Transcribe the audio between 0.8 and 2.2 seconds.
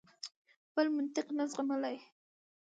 منطق نه زغملای.